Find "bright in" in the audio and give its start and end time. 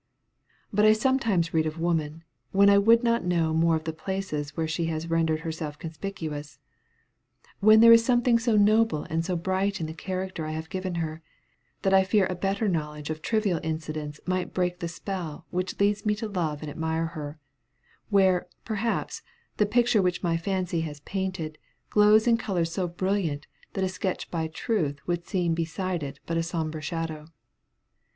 9.35-9.85